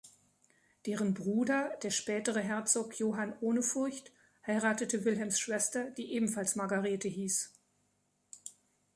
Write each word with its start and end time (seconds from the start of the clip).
Deren 0.87 1.13
Bruder, 1.13 1.77
der 1.83 1.91
spätere 1.91 2.39
Herzog 2.39 2.97
Johann 2.97 3.37
Ohnefurcht, 3.39 4.11
heiratete 4.47 5.05
Wilhelms 5.05 5.39
Schwester, 5.39 5.91
die 5.91 6.13
ebenfalls 6.15 6.55
Margarete 6.55 7.07
hieß. 7.07 7.53